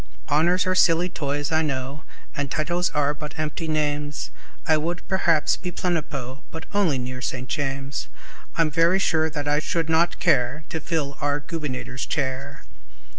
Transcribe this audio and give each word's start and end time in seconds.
Honors 0.29 0.65
are 0.65 0.73
silly 0.73 1.09
toys, 1.09 1.51
I 1.51 1.61
know, 1.61 2.01
And 2.35 2.49
titles 2.49 2.89
are 2.89 3.13
but 3.13 3.37
empty 3.37 3.67
names; 3.67 4.31
I 4.65 4.75
would, 4.75 5.07
perhaps, 5.07 5.57
be 5.57 5.71
Plenipo, 5.71 6.41
But 6.49 6.65
only 6.73 6.97
near 6.97 7.21
St. 7.21 7.47
James; 7.47 8.07
I'm 8.57 8.71
very 8.71 8.97
sure 8.97 9.31
I 9.35 9.59
should 9.59 9.89
not 9.91 10.17
care 10.19 10.63
To 10.69 10.79
fill 10.79 11.17
our 11.21 11.39
Gubernator's 11.39 12.07
chair. 12.07 12.63